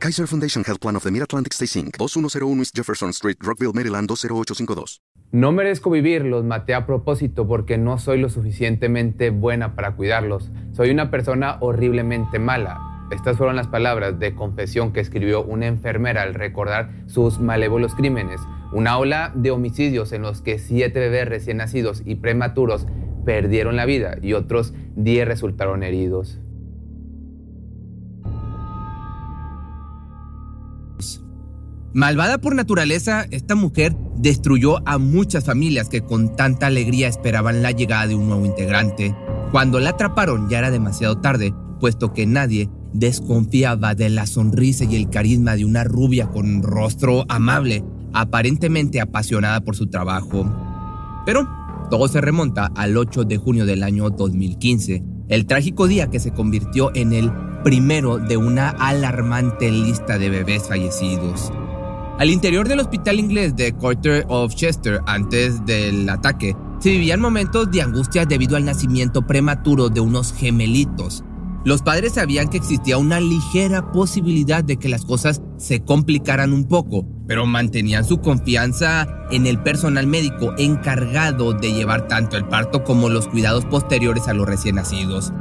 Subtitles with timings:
[0.00, 4.08] Kaiser Foundation Health Plan of the Mid-Atlantic Stay Inc., 2101 East Jefferson Street, Rockville, Maryland,
[4.08, 5.02] 20852.
[5.30, 10.50] No merezco vivir, los maté a propósito porque no soy lo suficientemente buena para cuidarlos.
[10.72, 13.06] Soy una persona horriblemente mala.
[13.10, 18.40] Estas fueron las palabras de confesión que escribió una enfermera al recordar sus malévolos crímenes.
[18.72, 22.86] Una ola de homicidios en los que siete bebés recién nacidos y prematuros
[23.26, 26.40] perdieron la vida y otros diez resultaron heridos.
[31.92, 37.72] Malvada por naturaleza, esta mujer destruyó a muchas familias que con tanta alegría esperaban la
[37.72, 39.16] llegada de un nuevo integrante.
[39.50, 44.94] Cuando la atraparon ya era demasiado tarde, puesto que nadie desconfiaba de la sonrisa y
[44.94, 50.46] el carisma de una rubia con rostro amable, aparentemente apasionada por su trabajo.
[51.26, 51.48] Pero
[51.90, 56.30] todo se remonta al 8 de junio del año 2015, el trágico día que se
[56.30, 57.32] convirtió en el
[57.64, 61.52] primero de una alarmante lista de bebés fallecidos.
[62.20, 67.70] Al interior del hospital inglés de Quarter of Chester, antes del ataque, se vivían momentos
[67.70, 71.24] de angustia debido al nacimiento prematuro de unos gemelitos.
[71.64, 76.68] Los padres sabían que existía una ligera posibilidad de que las cosas se complicaran un
[76.68, 82.84] poco, pero mantenían su confianza en el personal médico encargado de llevar tanto el parto
[82.84, 85.32] como los cuidados posteriores a los recién nacidos.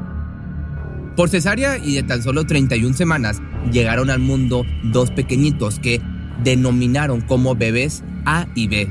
[1.17, 6.01] Por cesárea y de tan solo 31 semanas, llegaron al mundo dos pequeñitos que
[6.43, 8.89] denominaron como bebés A y B,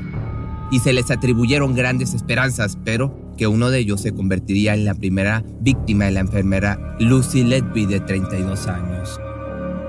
[0.71, 4.93] y se les atribuyeron grandes esperanzas, pero que uno de ellos se convertiría en la
[4.93, 9.19] primera víctima de la enfermera Lucy Ledby de 32 años.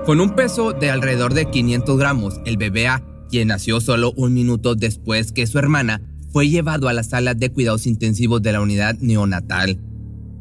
[0.05, 4.33] Con un peso de alrededor de 500 gramos, el bebé A, quien nació solo un
[4.33, 6.01] minuto después que su hermana,
[6.31, 9.79] fue llevado a la sala de cuidados intensivos de la unidad neonatal.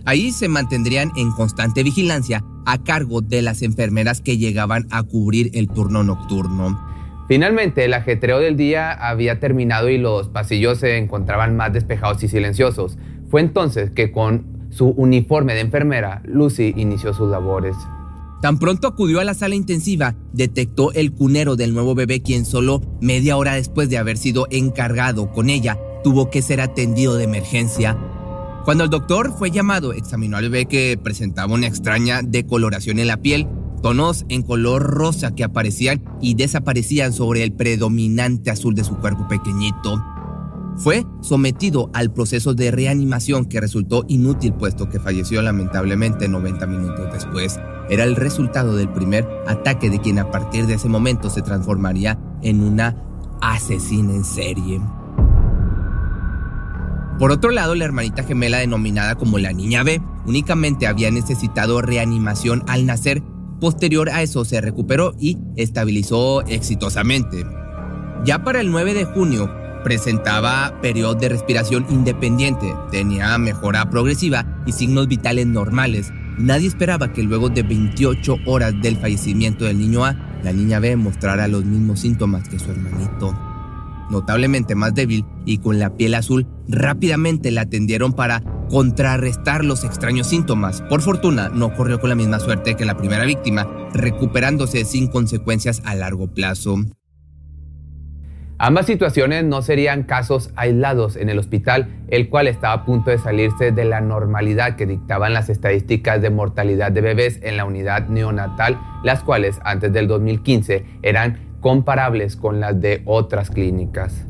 [0.04, 5.50] Ahí se mantendrían en constante vigilancia a cargo de las enfermeras que llegaban a cubrir
[5.54, 6.89] el turno nocturno.
[7.30, 12.28] Finalmente, el ajetreo del día había terminado y los pasillos se encontraban más despejados y
[12.28, 12.98] silenciosos.
[13.28, 17.76] Fue entonces que con su uniforme de enfermera, Lucy inició sus labores.
[18.42, 22.80] Tan pronto acudió a la sala intensiva, detectó el cunero del nuevo bebé quien solo
[23.00, 27.96] media hora después de haber sido encargado con ella, tuvo que ser atendido de emergencia.
[28.64, 33.18] Cuando el doctor fue llamado, examinó al bebé que presentaba una extraña decoloración en la
[33.18, 33.46] piel
[33.80, 39.26] tonos en color rosa que aparecían y desaparecían sobre el predominante azul de su cuerpo
[39.28, 40.02] pequeñito.
[40.76, 47.12] Fue sometido al proceso de reanimación que resultó inútil puesto que falleció lamentablemente 90 minutos
[47.12, 47.58] después.
[47.90, 52.18] Era el resultado del primer ataque de quien a partir de ese momento se transformaría
[52.42, 52.96] en una
[53.42, 54.80] asesina en serie.
[57.18, 62.64] Por otro lado, la hermanita gemela denominada como la niña B únicamente había necesitado reanimación
[62.66, 63.22] al nacer
[63.60, 67.44] Posterior a eso se recuperó y estabilizó exitosamente.
[68.24, 69.50] Ya para el 9 de junio
[69.84, 76.12] presentaba periodo de respiración independiente, tenía mejora progresiva y signos vitales normales.
[76.38, 80.96] Nadie esperaba que luego de 28 horas del fallecimiento del niño A, la niña B
[80.96, 83.34] mostrara los mismos síntomas que su hermanito
[84.10, 90.28] notablemente más débil y con la piel azul, rápidamente la atendieron para contrarrestar los extraños
[90.28, 90.82] síntomas.
[90.82, 95.82] Por fortuna, no corrió con la misma suerte que la primera víctima, recuperándose sin consecuencias
[95.84, 96.76] a largo plazo.
[98.62, 103.16] Ambas situaciones no serían casos aislados en el hospital, el cual estaba a punto de
[103.16, 108.08] salirse de la normalidad que dictaban las estadísticas de mortalidad de bebés en la unidad
[108.08, 114.26] neonatal, las cuales antes del 2015 eran comparables con las de otras clínicas.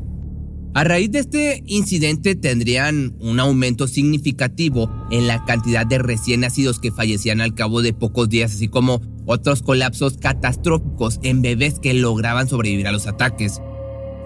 [0.73, 6.79] A raíz de este incidente tendrían un aumento significativo en la cantidad de recién nacidos
[6.79, 11.93] que fallecían al cabo de pocos días, así como otros colapsos catastróficos en bebés que
[11.93, 13.61] lograban sobrevivir a los ataques.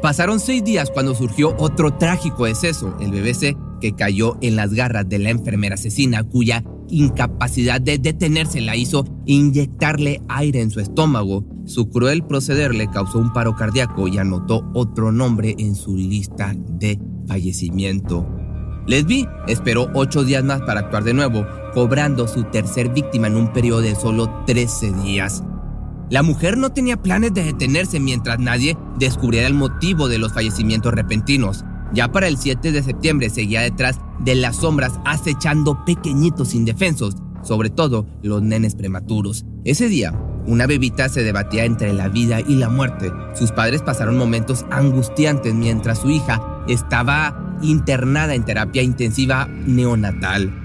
[0.04, 5.08] Pasaron seis días cuando surgió otro trágico deceso, el BBC, que cayó en las garras
[5.08, 11.46] de la enfermera asesina cuya incapacidad de detenerse la hizo inyectarle aire en su estómago.
[11.66, 16.54] Su cruel proceder le causó un paro cardíaco y anotó otro nombre en su lista
[16.56, 18.28] de fallecimiento.
[18.88, 23.52] Lesbi esperó ocho días más para actuar de nuevo, cobrando su tercer víctima en un
[23.52, 25.44] periodo de solo 13 días.
[26.12, 30.94] La mujer no tenía planes de detenerse mientras nadie descubriera el motivo de los fallecimientos
[30.94, 31.66] repentinos.
[31.96, 37.70] Ya para el 7 de septiembre seguía detrás de las sombras acechando pequeñitos indefensos, sobre
[37.70, 39.46] todo los nenes prematuros.
[39.64, 40.12] Ese día,
[40.46, 43.14] una bebita se debatía entre la vida y la muerte.
[43.34, 50.65] Sus padres pasaron momentos angustiantes mientras su hija estaba internada en terapia intensiva neonatal.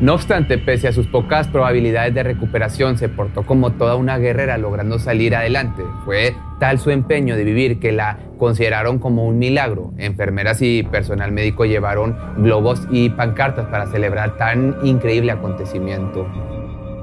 [0.00, 4.56] No obstante, pese a sus pocas probabilidades de recuperación, se portó como toda una guerrera
[4.56, 5.82] logrando salir adelante.
[6.06, 9.92] Fue tal su empeño de vivir que la consideraron como un milagro.
[9.98, 16.26] Enfermeras y personal médico llevaron globos y pancartas para celebrar tan increíble acontecimiento.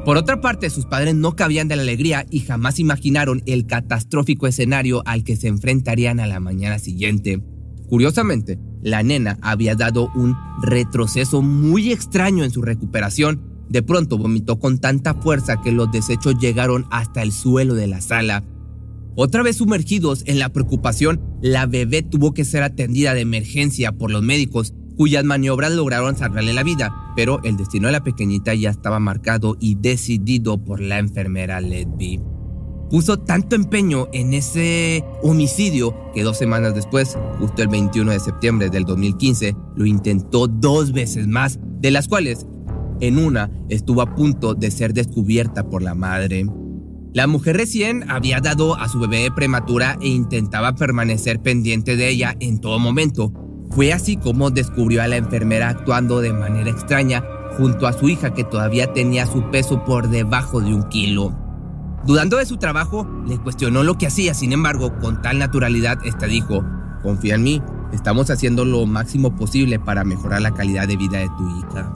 [0.03, 4.47] Por otra parte, sus padres no cabían de la alegría y jamás imaginaron el catastrófico
[4.47, 7.43] escenario al que se enfrentarían a la mañana siguiente.
[7.89, 13.41] Curiosamente, la nena había dado un retroceso muy extraño en su recuperación.
[13.69, 18.01] De pronto vomitó con tanta fuerza que los desechos llegaron hasta el suelo de la
[18.01, 18.43] sala.
[19.15, 24.11] Otra vez sumergidos en la preocupación, la bebé tuvo que ser atendida de emergencia por
[24.11, 28.69] los médicos, cuyas maniobras lograron salvarle la vida, pero el destino de la pequeñita ya
[28.69, 32.36] estaba marcado y decidido por la enfermera Ledby
[32.89, 38.69] puso tanto empeño en ese homicidio que dos semanas después, justo el 21 de septiembre
[38.69, 42.45] del 2015, lo intentó dos veces más, de las cuales
[42.99, 46.45] en una estuvo a punto de ser descubierta por la madre.
[47.13, 52.35] La mujer recién había dado a su bebé prematura e intentaba permanecer pendiente de ella
[52.39, 53.33] en todo momento.
[53.71, 57.23] Fue así como descubrió a la enfermera actuando de manera extraña
[57.57, 61.46] junto a su hija que todavía tenía su peso por debajo de un kilo.
[62.07, 66.25] Dudando de su trabajo, le cuestionó lo que hacía, sin embargo, con tal naturalidad, esta
[66.25, 66.63] dijo,
[67.03, 67.61] confía en mí,
[67.91, 71.91] estamos haciendo lo máximo posible para mejorar la calidad de vida de tu hija.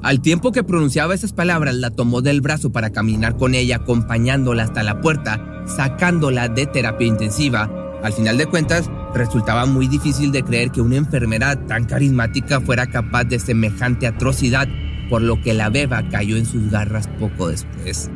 [0.00, 4.62] Al tiempo que pronunciaba esas palabras, la tomó del brazo para caminar con ella, acompañándola
[4.62, 7.68] hasta la puerta, sacándola de terapia intensiva.
[8.04, 12.86] Al final de cuentas, resultaba muy difícil de creer que una enfermera tan carismática fuera
[12.86, 14.68] capaz de semejante atrocidad,
[15.10, 18.08] por lo que la beba cayó en sus garras poco después.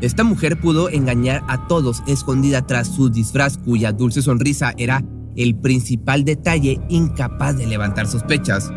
[0.00, 5.04] Esta mujer pudo engañar a todos escondida tras su disfraz cuya dulce sonrisa era
[5.36, 8.70] el principal detalle incapaz de levantar sospechas.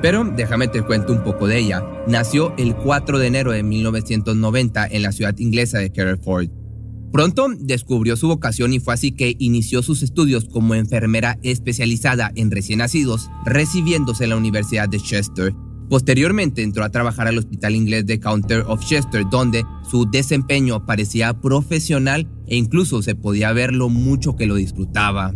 [0.00, 1.84] Pero déjame te cuento un poco de ella.
[2.06, 6.48] Nació el 4 de enero de 1990 en la ciudad inglesa de Careford.
[7.12, 12.50] Pronto descubrió su vocación y fue así que inició sus estudios como enfermera especializada en
[12.50, 15.54] recién nacidos, recibiéndose en la Universidad de Chester
[15.88, 21.40] Posteriormente entró a trabajar al Hospital Inglés de Counter of Chester, donde su desempeño parecía
[21.40, 25.34] profesional e incluso se podía ver lo mucho que lo disfrutaba.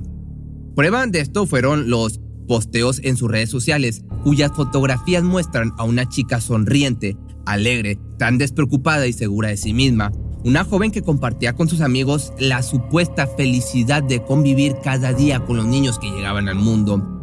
[0.74, 6.08] Prueba de esto fueron los posteos en sus redes sociales, cuyas fotografías muestran a una
[6.08, 10.12] chica sonriente, alegre, tan despreocupada y segura de sí misma,
[10.44, 15.56] una joven que compartía con sus amigos la supuesta felicidad de convivir cada día con
[15.56, 17.17] los niños que llegaban al mundo.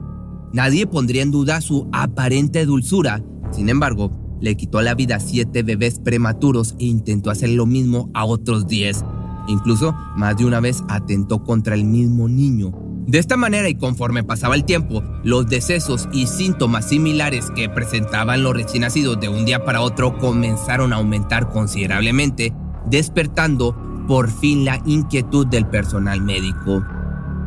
[0.54, 3.24] Nadie pondría en duda su aparente dulzura.
[3.52, 4.12] Sin embargo,
[4.42, 8.68] le quitó la vida a siete bebés prematuros e intentó hacer lo mismo a otros
[8.68, 9.04] diez.
[9.48, 12.74] Incluso más de una vez atentó contra el mismo niño.
[13.08, 18.42] De esta manera y conforme pasaba el tiempo, los decesos y síntomas similares que presentaban
[18.42, 22.52] los recién nacidos de un día para otro comenzaron a aumentar considerablemente,
[22.90, 23.76] despertando
[24.08, 26.84] por fin la inquietud del personal médico.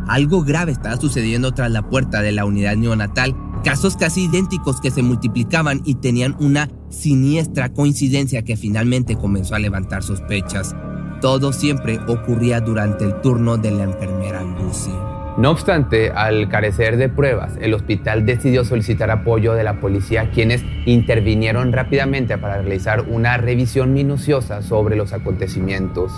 [0.08, 4.90] Algo grave estaba sucediendo tras la puerta de la unidad neonatal, casos casi idénticos que
[4.90, 10.74] se multiplicaban y tenían una siniestra coincidencia que finalmente comenzó a levantar sospechas.
[11.20, 14.92] Todo siempre ocurría durante el turno de la enfermera Lucy.
[15.36, 20.64] No obstante, al carecer de pruebas, el hospital decidió solicitar apoyo de la policía, quienes
[20.86, 26.12] intervinieron rápidamente para realizar una revisión minuciosa sobre los acontecimientos.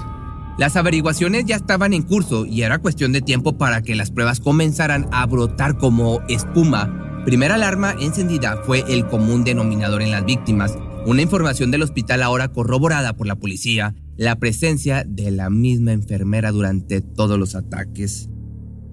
[0.59, 4.40] Las averiguaciones ya estaban en curso y era cuestión de tiempo para que las pruebas
[4.40, 7.23] comenzaran a brotar como espuma.
[7.25, 10.76] Primera alarma encendida fue el común denominador en las víctimas,
[11.07, 16.52] una información del hospital ahora corroborada por la policía, la presencia de la misma enfermera
[16.52, 18.28] durante todos los ataques.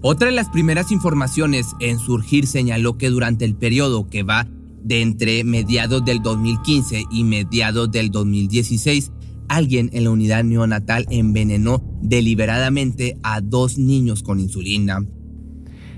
[0.00, 4.46] Otra de las primeras informaciones en surgir señaló que durante el periodo que va
[4.82, 9.10] de entre mediados del 2015 y mediados del 2016,
[9.48, 15.00] alguien en la unidad neonatal envenenó deliberadamente a dos niños con insulina.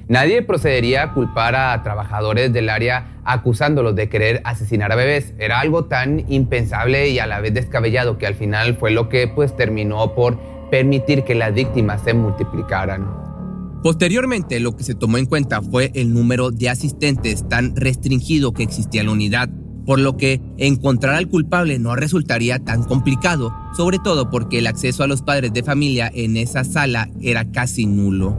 [0.08, 5.34] Nadie procedería a culpar a trabajadores del área acusándolos de querer asesinar a bebés.
[5.38, 9.28] Era algo tan impensable y a la vez descabellado que al final fue lo que
[9.28, 13.06] pues terminó por permitir que las víctimas se multiplicaran.
[13.84, 18.62] Posteriormente, lo que se tomó en cuenta fue el número de asistentes tan restringido que
[18.62, 19.48] existía en la unidad,
[19.90, 25.02] por lo que encontrar al culpable no resultaría tan complicado, sobre todo porque el acceso
[25.02, 28.38] a los padres de familia en esa sala era casi nulo.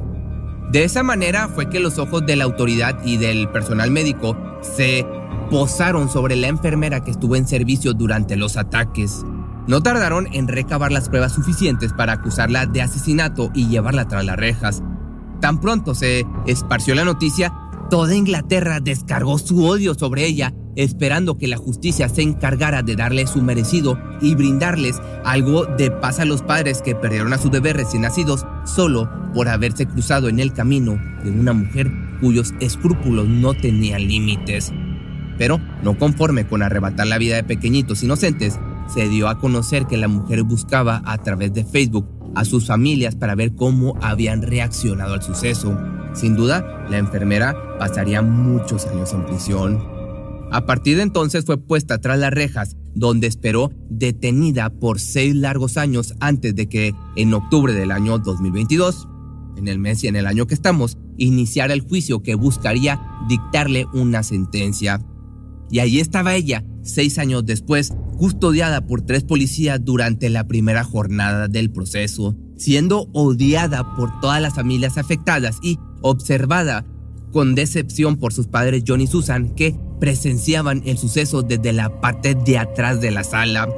[0.72, 5.05] De esa manera fue que los ojos de la autoridad y del personal médico se
[5.50, 9.25] posaron sobre la enfermera que estuvo en servicio durante los ataques.
[9.67, 14.38] No tardaron en recabar las pruebas suficientes para acusarla de asesinato y llevarla tras las
[14.38, 14.81] rejas.
[15.41, 17.51] Tan pronto se esparció la noticia,
[17.89, 23.28] toda Inglaterra descargó su odio sobre ella, esperando que la justicia se encargara de darle
[23.28, 27.75] su merecido y brindarles algo de paz a los padres que perdieron a sus bebés
[27.75, 33.54] recién nacidos solo por haberse cruzado en el camino de una mujer cuyos escrúpulos no
[33.54, 34.72] tenían límites.
[35.38, 38.60] Pero, no conforme con arrebatar la vida de pequeñitos inocentes,
[38.94, 43.16] se dio a conocer que la mujer buscaba a través de Facebook a sus familias
[43.16, 45.78] para ver cómo habían reaccionado al suceso.
[46.13, 50.00] Sin duda, la enfermera pasaría muchos años en prisión.
[50.51, 55.77] A partir de entonces fue puesta tras las rejas, donde esperó detenida por seis largos
[55.77, 59.08] años antes de que, en octubre del año 2022,
[59.55, 63.86] en el mes y en el año que estamos, iniciara el juicio que buscaría dictarle
[63.93, 65.00] una sentencia.
[65.70, 71.48] Y allí estaba ella, seis años después, custodiada por tres policías durante la primera jornada
[71.48, 76.86] del proceso, siendo odiada por todas las familias afectadas y observada
[77.31, 82.34] con decepción por sus padres John y Susan, que presenciaban el suceso desde la parte
[82.34, 83.70] de atrás de la sala.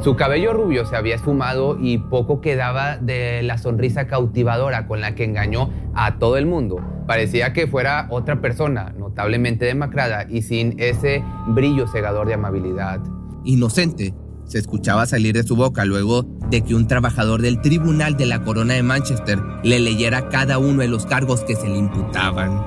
[0.00, 5.16] Su cabello rubio se había esfumado y poco quedaba de la sonrisa cautivadora con la
[5.16, 6.80] que engañó a todo el mundo.
[7.08, 13.00] Parecía que fuera otra persona, notablemente demacrada y sin ese brillo cegador de amabilidad.
[13.44, 18.26] Inocente, se escuchaba salir de su boca luego de que un trabajador del Tribunal de
[18.26, 22.62] la Corona de Manchester le leyera cada uno de los cargos que se le imputaban.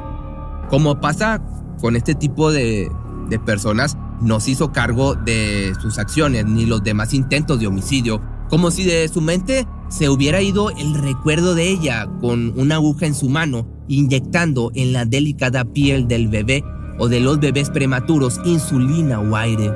[0.69, 1.41] Como pasa
[1.79, 2.89] con este tipo de,
[3.29, 8.21] de personas, no se hizo cargo de sus acciones ni los demás intentos de homicidio,
[8.49, 13.05] como si de su mente se hubiera ido el recuerdo de ella con una aguja
[13.05, 16.63] en su mano, inyectando en la delicada piel del bebé
[16.97, 19.71] o de los bebés prematuros insulina o aire.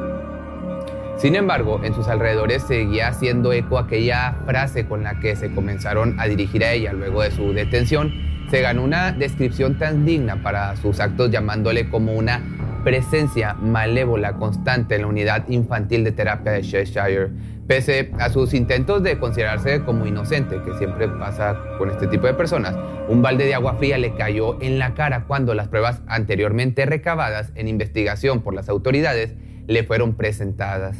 [1.18, 6.18] Sin embargo, en sus alrededores seguía haciendo eco aquella frase con la que se comenzaron
[6.18, 8.13] a dirigir a ella luego de su detención.
[8.50, 12.41] Se ganó una descripción tan digna para sus actos llamándole como una
[12.84, 17.29] presencia malévola constante en la unidad infantil de terapia de Cheshire,
[17.68, 22.34] pese a sus intentos de considerarse como inocente, que siempre pasa con este tipo de
[22.34, 22.75] personas.
[23.08, 27.51] Un balde de agua fría le cayó en la cara cuando las pruebas anteriormente recabadas
[27.53, 29.36] en investigación por las autoridades
[29.68, 30.98] le fueron presentadas.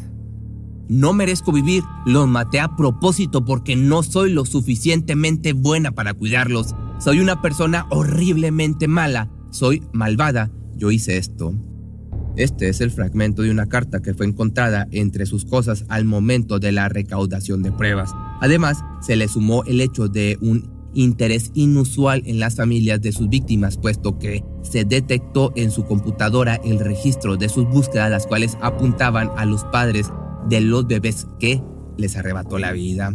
[0.88, 6.76] No merezco vivir, los maté a propósito porque no soy lo suficientemente buena para cuidarlos.
[7.00, 11.54] Soy una persona horriblemente mala, soy malvada, yo hice esto.
[12.36, 16.60] Este es el fragmento de una carta que fue encontrada entre sus cosas al momento
[16.60, 18.12] de la recaudación de pruebas.
[18.42, 23.30] Además, se le sumó el hecho de un interés inusual en las familias de sus
[23.30, 28.58] víctimas, puesto que se detectó en su computadora el registro de sus búsquedas, las cuales
[28.62, 30.12] apuntaban a los padres
[30.50, 31.64] de los bebés que
[31.98, 33.14] les arrebató la vida.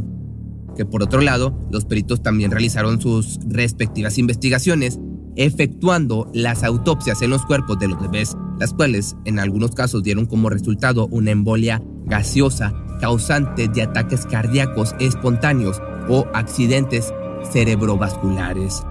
[0.76, 4.98] Que por otro lado, los peritos también realizaron sus respectivas investigaciones
[5.36, 10.26] efectuando las autopsias en los cuerpos de los bebés, las cuales en algunos casos dieron
[10.26, 17.12] como resultado una embolia gaseosa causante de ataques cardíacos espontáneos o accidentes
[17.52, 18.82] cerebrovasculares.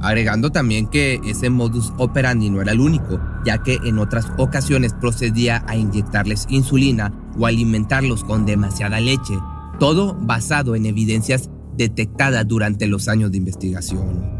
[0.00, 4.94] Agregando también que ese modus operandi no era el único, ya que en otras ocasiones
[4.94, 9.34] procedía a inyectarles insulina o alimentarlos con demasiada leche,
[9.78, 14.38] todo basado en evidencias detectadas durante los años de investigación.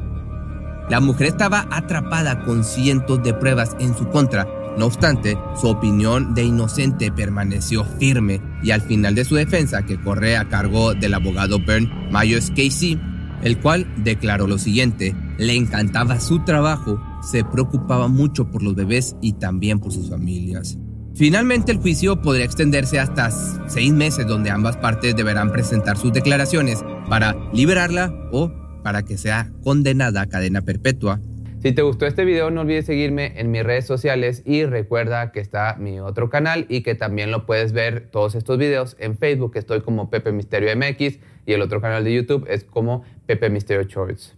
[0.90, 4.46] La mujer estaba atrapada con cientos de pruebas en su contra.
[4.78, 10.00] No obstante, su opinión de inocente permaneció firme y al final de su defensa, que
[10.00, 12.98] corre a cargo del abogado Bern Myers Casey,
[13.42, 19.14] el cual declaró lo siguiente, le encantaba su trabajo, se preocupaba mucho por los bebés
[19.20, 20.78] y también por sus familias.
[21.18, 23.32] Finalmente el juicio podría extenderse hasta
[23.68, 28.52] seis meses donde ambas partes deberán presentar sus declaraciones para liberarla o
[28.84, 31.20] para que sea condenada a cadena perpetua.
[31.60, 35.40] Si te gustó este video no olvides seguirme en mis redes sociales y recuerda que
[35.40, 39.56] está mi otro canal y que también lo puedes ver todos estos videos en Facebook,
[39.56, 43.82] estoy como Pepe Misterio MX y el otro canal de YouTube es como Pepe Misterio
[43.82, 44.37] Shorts.